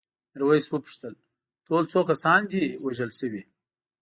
میرويس 0.31 0.65
وپوښتل 0.69 1.13
ټول 1.67 1.83
څو 1.91 1.99
کسان 2.09 2.39
دي 2.51 2.63
وژل 2.85 3.11
شوي؟ 3.19 3.43